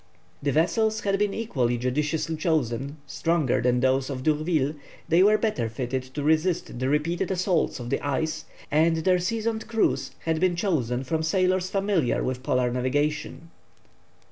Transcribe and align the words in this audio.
The 0.41 0.51
vessels 0.51 1.01
had 1.01 1.19
been 1.19 1.31
equally 1.31 1.77
judiciously 1.77 2.35
chosen, 2.35 2.97
stronger 3.05 3.61
than 3.61 3.79
those 3.81 4.09
of 4.09 4.23
D'Urville, 4.23 4.73
they 5.07 5.21
were 5.21 5.37
better 5.37 5.69
fitted 5.69 6.01
to 6.15 6.23
resist 6.23 6.79
the 6.79 6.89
repeated 6.89 7.29
assaults 7.29 7.79
of 7.79 7.91
the 7.91 7.99
ice, 8.01 8.45
and 8.71 8.97
their 8.97 9.19
seasoned 9.19 9.67
crews 9.67 10.09
had 10.21 10.39
been 10.39 10.55
chosen 10.55 11.03
from 11.03 11.21
sailors 11.21 11.69
familiar 11.69 12.23
with 12.23 12.41
polar 12.41 12.71
navigation. 12.71 13.51